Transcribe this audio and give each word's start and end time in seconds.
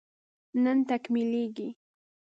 نن 0.63 0.77
تکميلېږي 0.89 1.67